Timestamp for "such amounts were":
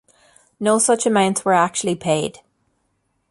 0.79-1.53